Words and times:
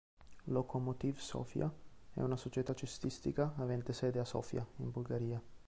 Lokomotiv 0.47 1.19
Sofia 1.19 1.71
è 2.15 2.21
una 2.21 2.35
società 2.35 2.73
cestistica 2.73 3.53
avente 3.57 3.93
sede 3.93 4.17
a 4.17 4.25
Sofia, 4.25 4.65
in 4.77 4.89
Bulgaria. 4.89 5.39